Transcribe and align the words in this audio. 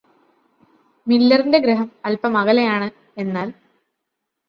മില്ലെറിന്റെ 1.07 1.57
ഗ്രഹം 1.57 1.91
അല്പം 2.05 2.37
അകലയാണ് 2.37 2.89
എന്നാല് 3.17 3.53